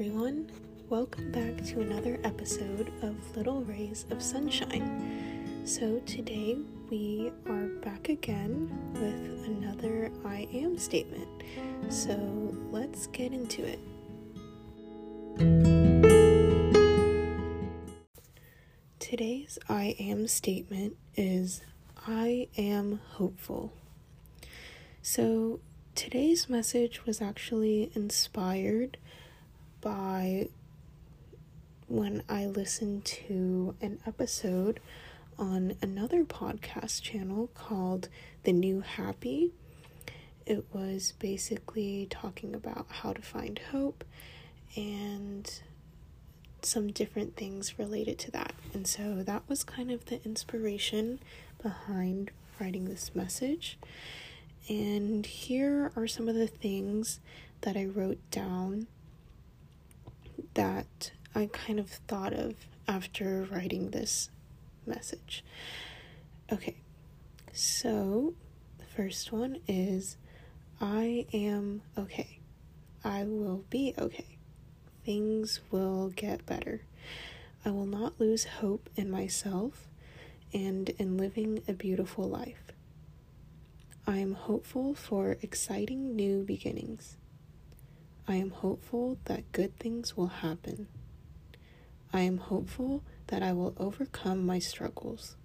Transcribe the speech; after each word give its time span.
everyone. 0.00 0.50
Welcome 0.88 1.30
back 1.30 1.62
to 1.66 1.82
another 1.82 2.18
episode 2.24 2.90
of 3.02 3.36
Little 3.36 3.60
Rays 3.64 4.06
of 4.08 4.22
Sunshine. 4.22 5.60
So, 5.66 5.98
today 6.06 6.56
we 6.88 7.30
are 7.46 7.66
back 7.82 8.08
again 8.08 8.70
with 8.94 9.44
another 9.44 10.10
I 10.24 10.48
am 10.54 10.78
statement. 10.78 11.28
So, 11.90 12.14
let's 12.70 13.08
get 13.08 13.34
into 13.34 13.62
it. 13.62 13.78
Today's 18.98 19.58
I 19.68 19.96
am 20.00 20.28
statement 20.28 20.96
is 21.14 21.60
I 22.06 22.48
am 22.56 23.02
hopeful. 23.06 23.74
So, 25.02 25.60
today's 25.94 26.48
message 26.48 27.04
was 27.04 27.20
actually 27.20 27.92
inspired 27.94 28.96
by 29.80 30.48
when 31.88 32.22
I 32.28 32.46
listened 32.46 33.04
to 33.04 33.74
an 33.80 33.98
episode 34.06 34.80
on 35.38 35.74
another 35.82 36.24
podcast 36.24 37.02
channel 37.02 37.50
called 37.54 38.08
The 38.44 38.52
New 38.52 38.80
Happy. 38.80 39.52
It 40.46 40.64
was 40.72 41.14
basically 41.18 42.06
talking 42.10 42.54
about 42.54 42.86
how 42.88 43.12
to 43.12 43.22
find 43.22 43.58
hope 43.70 44.04
and 44.76 45.50
some 46.62 46.92
different 46.92 47.36
things 47.36 47.78
related 47.78 48.18
to 48.20 48.30
that. 48.32 48.54
And 48.74 48.86
so 48.86 49.22
that 49.22 49.48
was 49.48 49.64
kind 49.64 49.90
of 49.90 50.04
the 50.06 50.22
inspiration 50.24 51.20
behind 51.62 52.30
writing 52.60 52.84
this 52.84 53.12
message. 53.14 53.78
And 54.68 55.24
here 55.24 55.90
are 55.96 56.06
some 56.06 56.28
of 56.28 56.34
the 56.34 56.46
things 56.46 57.20
that 57.62 57.76
I 57.76 57.86
wrote 57.86 58.18
down 58.30 58.86
that 60.54 61.12
I 61.34 61.46
kind 61.52 61.78
of 61.78 61.90
thought 61.90 62.32
of 62.32 62.54
after 62.88 63.46
writing 63.50 63.90
this 63.90 64.30
message. 64.86 65.44
Okay, 66.52 66.76
so 67.52 68.34
the 68.78 68.84
first 68.86 69.32
one 69.32 69.58
is 69.68 70.16
I 70.80 71.26
am 71.32 71.82
okay. 71.96 72.40
I 73.04 73.24
will 73.24 73.64
be 73.70 73.94
okay. 73.98 74.38
Things 75.04 75.60
will 75.70 76.08
get 76.08 76.44
better. 76.46 76.82
I 77.64 77.70
will 77.70 77.86
not 77.86 78.18
lose 78.18 78.44
hope 78.44 78.88
in 78.96 79.10
myself 79.10 79.88
and 80.52 80.88
in 80.90 81.16
living 81.16 81.62
a 81.68 81.72
beautiful 81.72 82.28
life. 82.28 82.72
I 84.06 84.18
am 84.18 84.34
hopeful 84.34 84.94
for 84.94 85.36
exciting 85.42 86.16
new 86.16 86.42
beginnings. 86.42 87.16
I 88.28 88.36
am 88.36 88.50
hopeful 88.50 89.18
that 89.24 89.50
good 89.52 89.78
things 89.78 90.16
will 90.16 90.28
happen. 90.28 90.86
I 92.12 92.20
am 92.20 92.38
hopeful 92.38 93.02
that 93.28 93.42
I 93.42 93.52
will 93.52 93.74
overcome 93.76 94.44
my 94.44 94.58
struggles. 94.58 95.36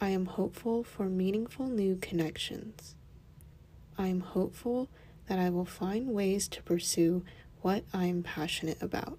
I 0.00 0.10
am 0.10 0.26
hopeful 0.26 0.84
for 0.84 1.06
meaningful 1.06 1.66
new 1.66 1.96
connections. 1.96 2.94
I 3.96 4.08
am 4.08 4.20
hopeful 4.20 4.88
that 5.28 5.38
I 5.38 5.50
will 5.50 5.64
find 5.64 6.08
ways 6.08 6.48
to 6.48 6.62
pursue 6.62 7.24
what 7.62 7.84
I 7.92 8.04
am 8.06 8.22
passionate 8.22 8.80
about. 8.82 9.18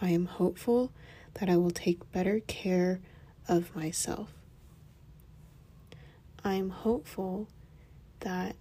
I 0.00 0.10
am 0.10 0.26
hopeful 0.26 0.92
that 1.34 1.48
I 1.48 1.56
will 1.56 1.70
take 1.70 2.10
better 2.12 2.40
care 2.40 3.00
of 3.48 3.74
myself. 3.74 4.32
I 6.44 6.54
am 6.54 6.70
hopeful 6.70 7.48
that 8.20 8.56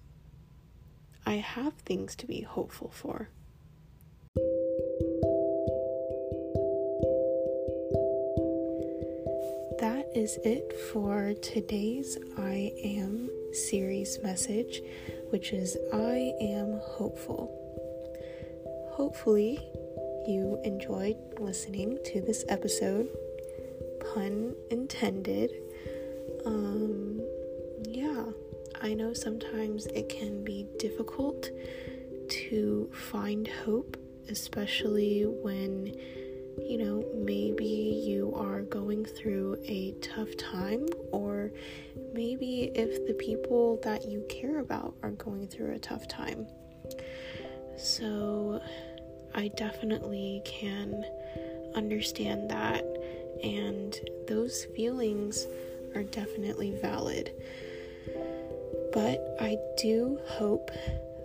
I 1.32 1.36
have 1.36 1.76
things 1.76 2.18
to 2.18 2.28
be 2.28 2.42
hopeful 2.42 2.92
for. 2.94 3.30
That 9.80 10.12
is 10.14 10.38
it 10.44 10.74
for 10.92 11.34
today's 11.42 12.18
I 12.38 12.74
Am 12.84 13.30
series 13.54 14.20
message, 14.22 14.82
which 15.30 15.54
is 15.54 15.78
I 15.94 16.34
am 16.42 16.82
hopeful. 16.84 17.50
Hopefully, 18.92 19.58
you 20.28 20.60
enjoyed 20.66 21.16
listening 21.40 21.98
to 22.08 22.20
this 22.20 22.44
episode. 22.50 23.08
Pun 24.14 24.54
intended. 24.70 25.52
I 28.84 28.96
know 28.96 29.14
sometimes 29.14 29.86
it 29.86 30.10
can 30.10 30.44
be 30.44 30.66
difficult 30.80 31.50
to 32.50 32.90
find 32.92 33.48
hope, 33.48 33.96
especially 34.28 35.24
when, 35.24 35.94
you 36.68 36.78
know, 36.80 37.06
maybe 37.14 37.66
you 37.66 38.34
are 38.36 38.64
going 38.64 39.06
through 39.06 39.58
a 39.66 39.92
tough 40.02 40.36
time, 40.38 40.88
or 41.12 41.52
maybe 42.12 42.72
if 42.74 43.06
the 43.06 43.14
people 43.14 43.80
that 43.84 44.06
you 44.06 44.26
care 44.28 44.60
about 44.60 44.96
are 45.04 45.12
going 45.12 45.48
through 45.48 45.76
a 45.76 45.80
tough 45.80 46.08
time. 46.08 46.48
So, 47.78 48.62
I 49.36 49.50
definitely 49.50 50.42
can 50.44 51.06
understand 51.76 52.50
that, 52.50 52.84
and 53.44 53.96
those 54.28 54.66
feelings 54.76 55.46
are 55.94 56.04
definitely 56.04 56.72
valid. 56.72 57.32
But 58.92 59.38
I 59.40 59.58
do 59.78 60.20
hope 60.26 60.70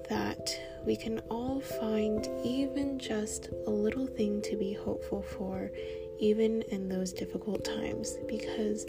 that 0.08 0.56
we 0.84 0.94
can 0.94 1.20
all 1.30 1.60
find 1.60 2.28
even 2.44 2.98
just 2.98 3.48
a 3.66 3.70
little 3.70 4.06
thing 4.06 4.40
to 4.42 4.56
be 4.56 4.72
hopeful 4.72 5.22
for, 5.22 5.72
even 6.18 6.62
in 6.70 6.88
those 6.88 7.12
difficult 7.12 7.64
times, 7.64 8.16
because 8.28 8.86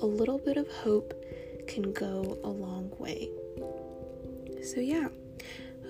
a 0.00 0.06
little 0.06 0.38
bit 0.38 0.56
of 0.56 0.68
hope 0.68 1.12
can 1.66 1.92
go 1.92 2.38
a 2.44 2.48
long 2.48 2.92
way. 2.98 3.30
So, 4.62 4.80
yeah, 4.80 5.08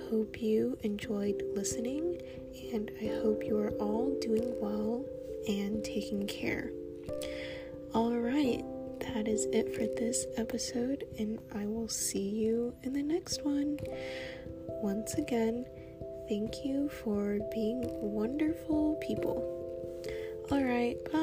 hope 0.09 0.41
you 0.41 0.79
enjoyed 0.83 1.43
listening, 1.55 2.23
and 2.73 2.91
I 3.03 3.07
hope 3.23 3.45
you 3.45 3.59
are 3.59 3.73
all 3.73 4.17
doing 4.21 4.55
well 4.61 5.05
and 5.47 5.85
taking 5.85 6.27
care. 6.27 6.71
All 7.93 8.17
right 8.17 8.65
that 9.01 9.29
is 9.29 9.47
it 9.53 9.75
for 9.75 9.87
this 10.01 10.27
episode, 10.37 11.05
and 11.19 11.39
I 11.55 11.67
will 11.67 11.89
see 11.89 12.29
you 12.29 12.75
in 12.83 12.93
the 12.93 13.03
next 13.03 13.45
one. 13.45 13.79
Once 14.83 15.15
again, 15.15 15.67
thank 16.29 16.65
you 16.65 16.89
for 16.89 17.39
being 17.53 17.83
wonderful 18.01 18.97
people. 19.07 19.39
Alright, 20.51 20.97
bye. 21.13 21.20